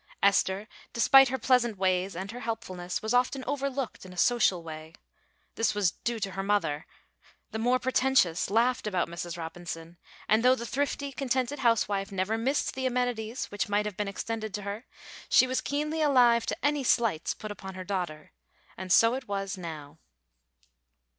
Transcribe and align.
Esther, 0.23 0.67
despite 0.93 1.27
her 1.27 1.37
pleasant 1.37 1.77
ways 1.77 2.15
and 2.15 2.31
her 2.31 2.39
helpfulness, 2.39 3.03
was 3.03 3.13
often 3.13 3.43
overlooked 3.45 4.03
in 4.03 4.11
a 4.11 4.17
social 4.17 4.63
way. 4.63 4.95
This 5.53 5.75
was 5.75 5.91
due 5.91 6.17
to 6.21 6.31
her 6.31 6.41
mother. 6.41 6.87
The 7.51 7.59
more 7.59 7.77
pretentious 7.77 8.49
laughed 8.49 8.87
about 8.87 9.07
Mrs. 9.09 9.37
Robinson, 9.37 9.97
and 10.27 10.41
though 10.43 10.55
the 10.55 10.65
thrifty, 10.65 11.11
contented 11.11 11.59
housewife 11.59 12.11
never 12.11 12.35
missed 12.35 12.73
the 12.73 12.87
amenities 12.87 13.45
which 13.51 13.69
might 13.69 13.85
have 13.85 13.95
been 13.95 14.07
extended 14.07 14.55
to 14.55 14.63
her, 14.63 14.87
she 15.29 15.45
was 15.45 15.61
keenly 15.61 16.01
alive 16.01 16.47
to 16.47 16.57
any 16.65 16.83
slights 16.83 17.35
put 17.35 17.51
upon 17.51 17.75
her 17.75 17.83
daughter. 17.83 18.31
And 18.77 18.91
so 18.91 19.13
it 19.13 19.27
was 19.27 19.55
now. 19.55 19.99